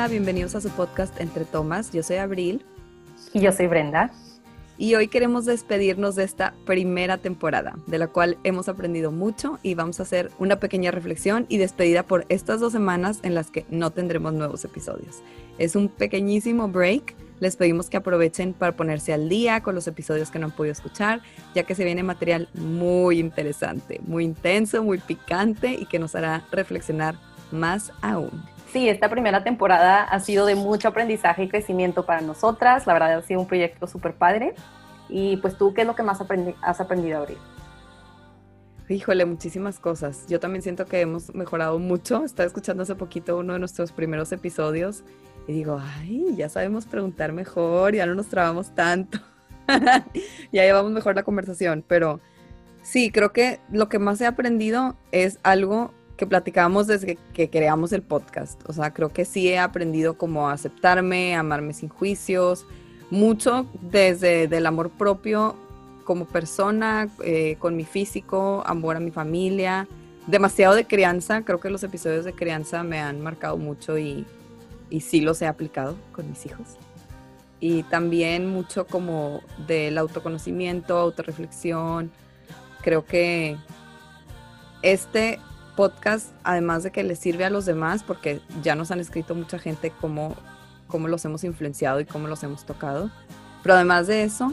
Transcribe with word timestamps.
Hola, 0.00 0.08
bienvenidos 0.08 0.54
a 0.54 0.62
su 0.62 0.70
podcast 0.70 1.20
Entre 1.20 1.44
Tomas. 1.44 1.92
Yo 1.92 2.02
soy 2.02 2.16
Abril. 2.16 2.64
Y 3.34 3.40
yo 3.40 3.52
soy 3.52 3.66
Brenda. 3.66 4.10
Y 4.78 4.94
hoy 4.94 5.08
queremos 5.08 5.44
despedirnos 5.44 6.16
de 6.16 6.24
esta 6.24 6.54
primera 6.64 7.18
temporada, 7.18 7.74
de 7.86 7.98
la 7.98 8.06
cual 8.06 8.38
hemos 8.42 8.70
aprendido 8.70 9.12
mucho 9.12 9.58
y 9.62 9.74
vamos 9.74 10.00
a 10.00 10.04
hacer 10.04 10.30
una 10.38 10.58
pequeña 10.58 10.90
reflexión 10.90 11.44
y 11.50 11.58
despedida 11.58 12.02
por 12.02 12.24
estas 12.30 12.60
dos 12.60 12.72
semanas 12.72 13.18
en 13.24 13.34
las 13.34 13.50
que 13.50 13.66
no 13.68 13.90
tendremos 13.90 14.32
nuevos 14.32 14.64
episodios. 14.64 15.22
Es 15.58 15.76
un 15.76 15.90
pequeñísimo 15.90 16.66
break. 16.66 17.14
Les 17.40 17.56
pedimos 17.56 17.90
que 17.90 17.98
aprovechen 17.98 18.54
para 18.54 18.74
ponerse 18.74 19.12
al 19.12 19.28
día 19.28 19.62
con 19.62 19.74
los 19.74 19.86
episodios 19.86 20.30
que 20.30 20.38
no 20.38 20.46
han 20.46 20.52
podido 20.52 20.72
escuchar, 20.72 21.20
ya 21.54 21.64
que 21.64 21.74
se 21.74 21.84
viene 21.84 22.02
material 22.02 22.48
muy 22.54 23.18
interesante, 23.18 24.00
muy 24.06 24.24
intenso, 24.24 24.82
muy 24.82 24.96
picante 24.96 25.74
y 25.74 25.84
que 25.84 25.98
nos 25.98 26.14
hará 26.14 26.46
reflexionar 26.52 27.16
más 27.52 27.92
aún. 28.00 28.30
Sí, 28.72 28.88
esta 28.88 29.08
primera 29.08 29.42
temporada 29.42 30.04
ha 30.04 30.20
sido 30.20 30.46
de 30.46 30.54
mucho 30.54 30.88
aprendizaje 30.88 31.44
y 31.44 31.48
crecimiento 31.48 32.06
para 32.06 32.20
nosotras. 32.20 32.86
La 32.86 32.92
verdad 32.92 33.14
ha 33.14 33.22
sido 33.22 33.40
un 33.40 33.46
proyecto 33.46 33.88
súper 33.88 34.14
padre. 34.14 34.54
Y 35.08 35.38
pues 35.38 35.58
tú, 35.58 35.74
¿qué 35.74 35.80
es 35.80 35.86
lo 35.86 35.96
que 35.96 36.04
más 36.04 36.20
has 36.62 36.80
aprendido 36.80 37.18
a 37.18 37.20
abrir? 37.20 37.38
Híjole, 38.88 39.24
muchísimas 39.24 39.80
cosas. 39.80 40.24
Yo 40.28 40.38
también 40.38 40.62
siento 40.62 40.86
que 40.86 41.00
hemos 41.00 41.34
mejorado 41.34 41.80
mucho. 41.80 42.24
Estaba 42.24 42.46
escuchando 42.46 42.84
hace 42.84 42.94
poquito 42.94 43.38
uno 43.38 43.54
de 43.54 43.58
nuestros 43.58 43.90
primeros 43.90 44.30
episodios 44.30 45.02
y 45.48 45.52
digo, 45.52 45.80
ay, 45.80 46.34
ya 46.36 46.48
sabemos 46.48 46.86
preguntar 46.86 47.32
mejor, 47.32 47.94
ya 47.94 48.06
no 48.06 48.14
nos 48.14 48.28
trabamos 48.28 48.72
tanto. 48.74 49.18
ya 50.52 50.62
llevamos 50.62 50.92
mejor 50.92 51.16
la 51.16 51.24
conversación, 51.24 51.84
pero 51.86 52.20
sí, 52.82 53.10
creo 53.10 53.32
que 53.32 53.60
lo 53.72 53.88
que 53.88 53.98
más 53.98 54.20
he 54.20 54.26
aprendido 54.26 54.96
es 55.10 55.40
algo 55.42 55.92
que 56.20 56.26
platicábamos 56.26 56.86
desde 56.86 57.16
que 57.32 57.48
creamos 57.48 57.94
el 57.94 58.02
podcast. 58.02 58.60
O 58.68 58.74
sea, 58.74 58.92
creo 58.92 59.08
que 59.08 59.24
sí 59.24 59.48
he 59.48 59.58
aprendido 59.58 60.18
como 60.18 60.50
aceptarme, 60.50 61.34
amarme 61.34 61.72
sin 61.72 61.88
juicios, 61.88 62.66
mucho 63.08 63.66
desde 63.80 64.44
el 64.44 64.66
amor 64.66 64.90
propio 64.90 65.56
como 66.04 66.26
persona, 66.26 67.08
eh, 67.24 67.56
con 67.58 67.74
mi 67.74 67.84
físico, 67.84 68.62
amor 68.66 68.96
a 68.96 69.00
mi 69.00 69.10
familia, 69.10 69.88
demasiado 70.26 70.74
de 70.74 70.86
crianza. 70.86 71.40
Creo 71.42 71.58
que 71.58 71.70
los 71.70 71.82
episodios 71.84 72.26
de 72.26 72.34
crianza 72.34 72.82
me 72.82 73.00
han 73.00 73.22
marcado 73.22 73.56
mucho 73.56 73.96
y, 73.96 74.26
y 74.90 75.00
sí 75.00 75.22
los 75.22 75.40
he 75.40 75.46
aplicado 75.46 75.96
con 76.12 76.28
mis 76.28 76.44
hijos. 76.44 76.76
Y 77.60 77.82
también 77.84 78.46
mucho 78.46 78.86
como 78.86 79.40
del 79.66 79.96
autoconocimiento, 79.96 80.98
autorreflexión. 80.98 82.10
Creo 82.82 83.06
que 83.06 83.56
este 84.82 85.38
podcast, 85.80 86.34
además 86.44 86.82
de 86.82 86.90
que 86.90 87.02
les 87.02 87.18
sirve 87.18 87.46
a 87.46 87.48
los 87.48 87.64
demás, 87.64 88.02
porque 88.02 88.42
ya 88.62 88.74
nos 88.74 88.90
han 88.90 89.00
escrito 89.00 89.34
mucha 89.34 89.58
gente 89.58 89.90
cómo, 89.98 90.36
cómo 90.88 91.08
los 91.08 91.24
hemos 91.24 91.42
influenciado 91.42 92.00
y 92.00 92.04
cómo 92.04 92.28
los 92.28 92.42
hemos 92.42 92.66
tocado, 92.66 93.10
pero 93.62 93.76
además 93.76 94.06
de 94.06 94.24
eso, 94.24 94.52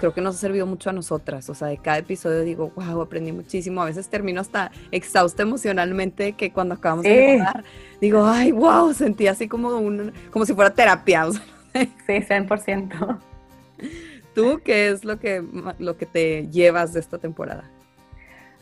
creo 0.00 0.12
que 0.12 0.20
nos 0.20 0.34
ha 0.34 0.38
servido 0.38 0.66
mucho 0.66 0.90
a 0.90 0.92
nosotras. 0.92 1.48
O 1.50 1.54
sea, 1.54 1.68
de 1.68 1.78
cada 1.78 1.98
episodio 1.98 2.40
digo, 2.40 2.72
wow, 2.74 3.00
aprendí 3.00 3.30
muchísimo. 3.30 3.80
A 3.80 3.84
veces 3.84 4.08
termino 4.08 4.40
hasta 4.40 4.72
exhausta 4.90 5.44
emocionalmente 5.44 6.32
que 6.32 6.50
cuando 6.50 6.74
acabamos 6.74 7.04
de 7.04 7.36
grabar, 7.36 7.62
digo, 8.00 8.26
ay, 8.26 8.50
wow, 8.50 8.92
sentí 8.92 9.28
así 9.28 9.46
como, 9.46 9.68
un, 9.68 10.12
como 10.32 10.46
si 10.46 10.52
fuera 10.52 10.74
terapia. 10.74 11.30
sí, 11.30 11.88
100%. 12.08 13.20
¿Tú 14.34 14.60
qué 14.64 14.88
es 14.88 15.04
lo 15.04 15.20
que, 15.20 15.44
lo 15.78 15.96
que 15.96 16.06
te 16.06 16.48
llevas 16.48 16.92
de 16.92 16.98
esta 16.98 17.18
temporada? 17.18 17.70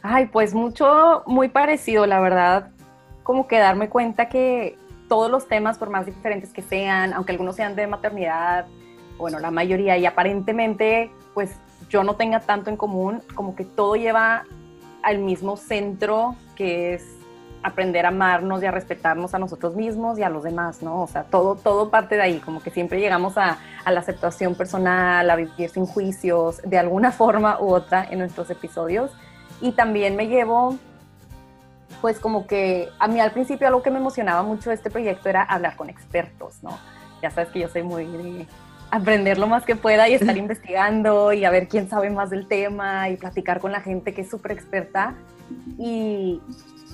Ay, 0.06 0.26
pues 0.26 0.52
mucho, 0.52 1.22
muy 1.24 1.48
parecido, 1.48 2.04
la 2.04 2.20
verdad, 2.20 2.68
como 3.22 3.46
que 3.46 3.56
darme 3.56 3.88
cuenta 3.88 4.28
que 4.28 4.76
todos 5.08 5.30
los 5.30 5.48
temas, 5.48 5.78
por 5.78 5.88
más 5.88 6.04
diferentes 6.04 6.52
que 6.52 6.60
sean, 6.60 7.14
aunque 7.14 7.32
algunos 7.32 7.56
sean 7.56 7.74
de 7.74 7.86
maternidad, 7.86 8.66
bueno, 9.16 9.38
la 9.38 9.50
mayoría, 9.50 9.96
y 9.96 10.04
aparentemente, 10.04 11.10
pues 11.32 11.56
yo 11.88 12.04
no 12.04 12.16
tenga 12.16 12.40
tanto 12.40 12.68
en 12.68 12.76
común, 12.76 13.22
como 13.34 13.56
que 13.56 13.64
todo 13.64 13.96
lleva 13.96 14.44
al 15.02 15.20
mismo 15.20 15.56
centro, 15.56 16.36
que 16.54 16.92
es 16.92 17.16
aprender 17.62 18.04
a 18.04 18.08
amarnos 18.08 18.62
y 18.62 18.66
a 18.66 18.70
respetarnos 18.70 19.32
a 19.32 19.38
nosotros 19.38 19.74
mismos 19.74 20.18
y 20.18 20.22
a 20.22 20.28
los 20.28 20.42
demás, 20.42 20.82
¿no? 20.82 21.00
O 21.00 21.06
sea, 21.06 21.22
todo, 21.22 21.54
todo 21.54 21.88
parte 21.88 22.16
de 22.16 22.20
ahí, 22.20 22.40
como 22.40 22.62
que 22.62 22.68
siempre 22.68 23.00
llegamos 23.00 23.38
a, 23.38 23.56
a 23.86 23.90
la 23.90 24.00
aceptación 24.00 24.54
personal, 24.54 25.30
a 25.30 25.36
vivir 25.36 25.70
sin 25.70 25.86
juicios, 25.86 26.60
de 26.62 26.78
alguna 26.78 27.10
forma 27.22 27.58
u 27.58 27.72
otra 27.72 28.06
en 28.10 28.18
nuestros 28.18 28.50
episodios. 28.50 29.10
Y 29.60 29.72
también 29.72 30.16
me 30.16 30.26
llevo, 30.28 30.76
pues 32.00 32.18
como 32.18 32.46
que 32.46 32.88
a 32.98 33.08
mí 33.08 33.20
al 33.20 33.32
principio 33.32 33.66
algo 33.66 33.82
que 33.82 33.90
me 33.90 33.98
emocionaba 33.98 34.42
mucho 34.42 34.70
de 34.70 34.76
este 34.76 34.90
proyecto 34.90 35.28
era 35.28 35.42
hablar 35.42 35.76
con 35.76 35.88
expertos, 35.88 36.62
¿no? 36.62 36.78
Ya 37.22 37.30
sabes 37.30 37.50
que 37.50 37.60
yo 37.60 37.68
soy 37.68 37.82
muy 37.82 38.04
de 38.04 38.46
aprender 38.90 39.38
lo 39.38 39.46
más 39.46 39.64
que 39.64 39.76
pueda 39.76 40.08
y 40.08 40.14
estar 40.14 40.36
investigando 40.36 41.32
y 41.32 41.44
a 41.44 41.50
ver 41.50 41.68
quién 41.68 41.88
sabe 41.88 42.10
más 42.10 42.30
del 42.30 42.46
tema 42.46 43.08
y 43.08 43.16
platicar 43.16 43.60
con 43.60 43.72
la 43.72 43.80
gente 43.80 44.14
que 44.14 44.22
es 44.22 44.30
súper 44.30 44.52
experta. 44.52 45.14
Y, 45.78 46.40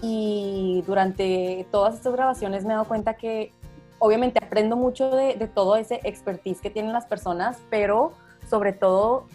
y, 0.02 0.82
durante 0.86 1.66
todas 1.70 1.94
estas 1.94 2.12
grabaciones 2.12 2.64
me 2.64 2.70
he 2.70 2.72
dado 2.74 2.86
cuenta 2.86 3.14
que 3.14 3.52
obviamente 3.98 4.42
aprendo 4.42 4.76
mucho 4.76 5.10
de, 5.10 5.34
de 5.34 5.46
todo 5.46 5.76
ese 5.76 6.00
expertise 6.04 6.60
que 6.60 6.70
tienen 6.70 6.92
las 6.92 7.06
personas, 7.06 7.58
pero 7.68 8.12
sobre 8.48 8.72
todo 8.72 9.26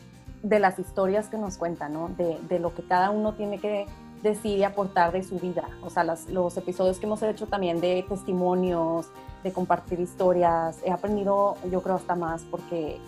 de 0.46 0.60
las 0.60 0.78
historias 0.78 1.28
que 1.28 1.38
nos 1.40 1.58
cuentan, 1.58 1.94
¿no? 1.94 2.10
De, 2.10 2.38
de, 2.48 2.60
lo 2.60 2.76
que 2.76 2.84
cada 2.84 3.10
uno 3.10 3.34
tiene 3.34 3.60
que 3.60 3.88
decir 4.22 4.60
y 4.60 4.64
aportar 4.64 5.12
de 5.12 5.24
su 5.24 5.40
vida. 5.40 5.68
O 5.82 5.90
sea, 5.90 6.04
los 6.04 6.56
episodios 6.56 7.00
que 7.00 7.08
hemos 7.08 7.24
hecho 7.24 7.48
también 7.48 7.82
de 7.82 8.06
testimonios, 8.08 9.08
de 9.44 9.52
compartir 9.52 10.00
historias, 10.00 10.78
he 10.86 10.92
aprendido 10.92 11.56
yo 11.72 11.82
creo 11.82 11.96
hasta 11.96 12.16
más 12.16 12.44
porque 12.44 13.00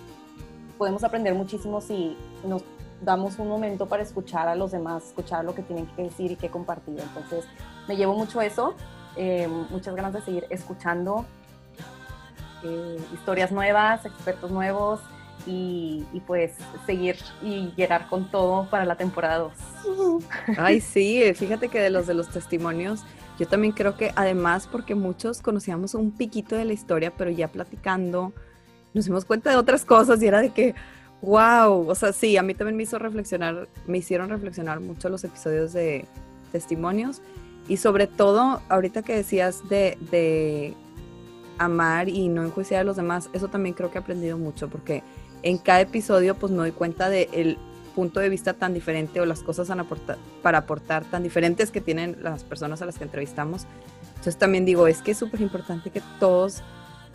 podemos 0.80 1.04
aprender 1.04 1.36
muchísimo 1.36 1.80
si 1.80 2.18
nos 2.44 2.64
damos 3.02 3.38
un 3.38 3.48
momento 3.48 3.86
para 3.86 4.02
escuchar 4.02 4.48
a 4.48 4.56
los 4.56 4.72
demás, 4.72 5.06
escuchar 5.10 5.46
lo 5.46 5.54
que 5.54 5.62
tienen 5.62 5.86
que 5.96 6.04
decir 6.04 6.32
y 6.32 6.36
que 6.38 6.50
compartir. 6.50 7.00
Entonces, 7.00 7.46
me 7.88 7.96
llevo 7.96 8.16
mucho 8.16 8.42
eso, 8.42 8.74
eh, 9.16 9.48
muchas 9.70 9.96
ganas 9.96 10.14
de 10.14 10.22
seguir 10.22 10.48
escuchando 10.50 11.24
eh, 12.64 13.00
historias 13.14 13.52
nuevas, 13.52 14.06
expertos 14.06 14.50
nuevos 14.50 15.00
y, 15.46 16.04
pues 16.26 16.54
seguir 16.86 17.16
y 17.42 17.72
llegar 17.76 18.08
con 18.10 18.30
todo 18.30 18.70
para 18.70 18.86
la 18.86 18.96
temporada 18.96 19.38
2. 19.38 19.54
Ay, 20.58 20.82
sí, 20.82 21.22
fíjate 21.36 21.70
que 21.70 21.80
de 21.80 21.90
los 21.90 22.08
de 22.08 22.14
los 22.14 22.30
testimonios, 22.30 23.04
yo 23.40 23.48
también 23.48 23.74
creo 23.74 23.96
que 23.96 24.12
además 24.16 24.68
porque 24.70 24.96
muchos 24.96 25.42
conocíamos 25.42 25.94
un 25.94 26.12
piquito 26.12 26.56
de 26.56 26.66
la 26.66 26.74
historia, 26.74 27.14
pero 27.16 27.30
ya 27.30 27.48
platicando 27.48 28.34
nos 28.94 29.06
dimos 29.06 29.26
cuenta 29.26 29.52
de 29.52 29.58
otras 29.58 29.86
cosas 29.86 30.22
y 30.22 30.28
era 30.28 30.42
de 30.42 30.50
que, 30.50 30.74
wow, 31.22 31.88
o 31.88 31.96
sea, 31.96 32.12
sí, 32.14 32.36
a 32.36 32.42
mí 32.42 32.54
también 32.54 32.76
me 32.76 32.84
hizo 32.84 32.98
reflexionar, 32.98 33.68
me 33.86 34.00
hicieron 34.00 34.30
reflexionar 34.30 34.80
mucho 34.80 35.10
los 35.10 35.24
episodios 35.24 35.72
de 35.74 36.06
testimonios 36.52 37.22
y 37.68 37.78
sobre 37.78 38.08
todo 38.08 38.62
ahorita 38.70 39.04
que 39.04 39.16
decías 39.16 39.68
de, 39.70 39.98
de 40.12 40.74
amar 41.60 42.10
y 42.10 42.28
no 42.28 42.44
enjuiciar 42.44 42.82
a 42.82 42.84
los 42.84 42.96
demás, 42.96 43.30
eso 43.34 43.50
también 43.50 43.76
creo 43.76 43.92
que 43.92 43.98
he 43.98 44.02
aprendido 44.02 44.38
mucho 44.38 44.70
porque 44.70 45.04
en 45.48 45.58
cada 45.58 45.80
episodio 45.80 46.36
pues 46.36 46.52
me 46.52 46.58
doy 46.58 46.72
cuenta 46.72 47.10
del 47.10 47.58
punto 47.96 48.20
de 48.20 48.28
vista 48.28 48.54
tan 48.54 48.74
diferente 48.74 49.22
o 49.22 49.26
las 49.26 49.44
cosas 49.44 49.70
para 50.42 50.58
aportar 50.58 51.06
tan 51.06 51.24
diferentes 51.24 51.72
que 51.72 51.80
tienen 51.80 52.18
las 52.22 52.44
personas 52.44 52.82
a 52.82 52.86
las 52.86 52.98
que 52.98 53.06
entrevistamos. 53.06 53.66
Entonces 54.10 54.38
también 54.38 54.66
digo, 54.66 54.88
es 54.88 55.02
que 55.02 55.12
es 55.12 55.18
súper 55.18 55.40
importante 55.40 55.90
que 55.90 56.02
todos 56.20 56.64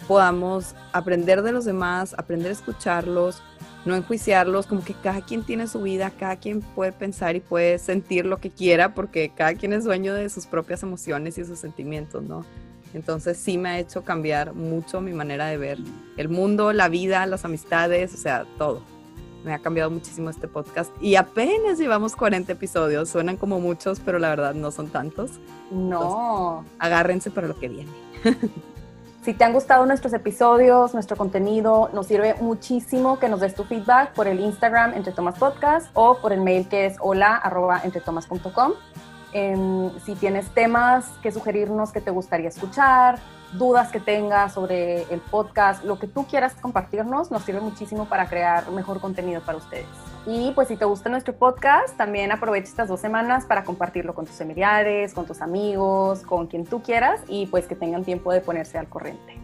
podamos 0.08 0.74
aprender 0.94 1.42
de 1.42 1.52
los 1.52 1.66
demás, 1.66 2.14
aprender 2.16 2.48
a 2.48 2.54
escucharlos, 2.54 3.42
no 3.84 3.96
enjuiciarlos, 3.96 4.66
como 4.66 4.82
que 4.82 4.94
cada 4.94 5.20
quien 5.20 5.44
tiene 5.44 5.66
su 5.66 5.82
vida, 5.82 6.10
cada 6.10 6.36
quien 6.36 6.62
puede 6.62 6.92
pensar 6.92 7.36
y 7.36 7.40
puede 7.40 7.78
sentir 7.78 8.24
lo 8.24 8.38
que 8.38 8.48
quiera, 8.48 8.94
porque 8.94 9.30
cada 9.36 9.54
quien 9.54 9.74
es 9.74 9.84
dueño 9.84 10.14
de 10.14 10.30
sus 10.30 10.46
propias 10.46 10.82
emociones 10.82 11.36
y 11.36 11.44
sus 11.44 11.58
sentimientos, 11.58 12.22
¿no? 12.22 12.46
Entonces 12.94 13.38
sí 13.38 13.58
me 13.58 13.70
ha 13.70 13.78
hecho 13.78 14.02
cambiar 14.02 14.54
mucho 14.54 15.00
mi 15.00 15.12
manera 15.12 15.46
de 15.46 15.56
ver 15.56 15.78
el 16.16 16.28
mundo, 16.28 16.72
la 16.72 16.88
vida, 16.88 17.24
las 17.26 17.44
amistades, 17.44 18.14
o 18.14 18.16
sea, 18.16 18.46
todo. 18.58 18.82
Me 19.44 19.52
ha 19.54 19.58
cambiado 19.58 19.90
muchísimo 19.90 20.30
este 20.30 20.46
podcast 20.46 20.92
y 21.00 21.16
apenas 21.16 21.78
llevamos 21.78 22.14
40 22.14 22.52
episodios. 22.52 23.08
Suenan 23.08 23.36
como 23.36 23.58
muchos, 23.58 24.00
pero 24.00 24.18
la 24.18 24.28
verdad 24.28 24.54
no 24.54 24.70
son 24.70 24.88
tantos. 24.88 25.32
No. 25.70 26.64
agárrense 26.78 27.30
para 27.30 27.48
lo 27.48 27.58
que 27.58 27.68
viene. 27.68 27.90
Si 29.22 29.34
te 29.34 29.44
han 29.44 29.52
gustado 29.52 29.86
nuestros 29.86 30.12
episodios, 30.14 30.94
nuestro 30.94 31.16
contenido, 31.16 31.90
nos 31.92 32.08
sirve 32.08 32.34
muchísimo 32.40 33.20
que 33.20 33.28
nos 33.28 33.38
des 33.38 33.54
tu 33.54 33.62
feedback 33.62 34.14
por 34.14 34.26
el 34.26 34.40
Instagram 34.40 34.94
entre 34.94 35.12
Tomas 35.12 35.38
Podcast 35.38 35.88
o 35.94 36.18
por 36.18 36.32
el 36.32 36.40
mail 36.40 36.68
que 36.68 36.86
es 36.86 36.96
hola 36.98 37.36
arroba 37.36 37.82
entretomas.com 39.32 39.82
si 40.04 40.14
tienes 40.14 40.48
temas 40.50 41.06
que 41.22 41.32
sugerirnos 41.32 41.92
que 41.92 42.00
te 42.00 42.10
gustaría 42.10 42.48
escuchar, 42.48 43.18
dudas 43.52 43.90
que 43.90 44.00
tengas 44.00 44.54
sobre 44.54 45.02
el 45.12 45.20
podcast, 45.20 45.84
lo 45.84 45.98
que 45.98 46.06
tú 46.06 46.26
quieras 46.26 46.54
compartirnos, 46.60 47.30
nos 47.30 47.42
sirve 47.42 47.60
muchísimo 47.60 48.06
para 48.06 48.28
crear 48.28 48.70
mejor 48.70 49.00
contenido 49.00 49.40
para 49.42 49.58
ustedes. 49.58 49.86
Y 50.26 50.52
pues 50.52 50.68
si 50.68 50.76
te 50.76 50.84
gusta 50.84 51.10
nuestro 51.10 51.34
podcast, 51.34 51.96
también 51.96 52.30
aprovecha 52.32 52.68
estas 52.68 52.88
dos 52.88 53.00
semanas 53.00 53.44
para 53.44 53.64
compartirlo 53.64 54.14
con 54.14 54.26
tus 54.26 54.36
familiares, 54.36 55.14
con 55.14 55.26
tus 55.26 55.40
amigos, 55.40 56.20
con 56.20 56.46
quien 56.46 56.64
tú 56.64 56.82
quieras 56.82 57.20
y 57.28 57.46
pues 57.46 57.66
que 57.66 57.74
tengan 57.74 58.04
tiempo 58.04 58.32
de 58.32 58.40
ponerse 58.40 58.78
al 58.78 58.88
corriente. 58.88 59.36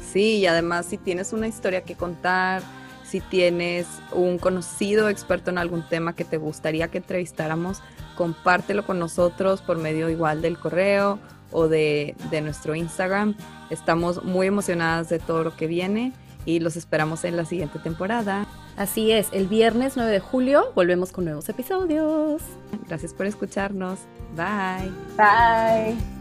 Sí, 0.00 0.38
y 0.38 0.46
además 0.46 0.86
si 0.86 0.98
tienes 0.98 1.32
una 1.32 1.46
historia 1.46 1.82
que 1.82 1.94
contar, 1.94 2.62
si 3.04 3.20
tienes 3.20 3.86
un 4.12 4.38
conocido 4.38 5.08
experto 5.08 5.50
en 5.50 5.58
algún 5.58 5.86
tema 5.88 6.14
que 6.14 6.24
te 6.24 6.38
gustaría 6.38 6.88
que 6.88 6.98
entrevistáramos, 6.98 7.82
compártelo 8.14 8.84
con 8.84 8.98
nosotros 8.98 9.60
por 9.60 9.78
medio 9.78 10.08
igual 10.08 10.42
del 10.42 10.58
correo 10.58 11.18
o 11.52 11.68
de, 11.68 12.16
de 12.30 12.40
nuestro 12.40 12.74
Instagram. 12.74 13.34
Estamos 13.70 14.24
muy 14.24 14.46
emocionadas 14.46 15.08
de 15.08 15.18
todo 15.18 15.44
lo 15.44 15.56
que 15.56 15.66
viene 15.66 16.12
y 16.44 16.60
los 16.60 16.76
esperamos 16.76 17.24
en 17.24 17.36
la 17.36 17.44
siguiente 17.44 17.78
temporada. 17.78 18.46
Así 18.76 19.12
es, 19.12 19.28
el 19.32 19.46
viernes 19.46 19.96
9 19.96 20.10
de 20.10 20.20
julio 20.20 20.72
volvemos 20.74 21.12
con 21.12 21.24
nuevos 21.24 21.48
episodios. 21.48 22.42
Gracias 22.88 23.14
por 23.14 23.26
escucharnos. 23.26 24.00
Bye. 24.36 24.90
Bye. 25.16 26.13